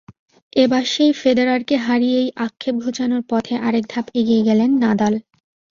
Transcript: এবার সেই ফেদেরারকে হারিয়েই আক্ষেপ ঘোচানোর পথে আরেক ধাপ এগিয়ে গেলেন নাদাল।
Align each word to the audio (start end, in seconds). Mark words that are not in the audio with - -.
এবার 0.53 0.83
সেই 0.85 1.11
ফেদেরারকে 1.13 1.75
হারিয়েই 1.85 2.29
আক্ষেপ 2.45 2.75
ঘোচানোর 2.83 3.21
পথে 3.29 3.53
আরেক 3.67 3.85
ধাপ 3.89 4.05
এগিয়ে 4.19 4.41
গেলেন 4.43 4.69
নাদাল। 4.83 5.13